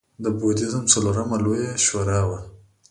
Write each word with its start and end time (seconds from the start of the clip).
د 0.23 0.25
بودیزم 0.39 0.83
څلورمه 0.91 1.37
لویه 1.43 1.73
شورا 1.85 2.21
وه 2.27 2.39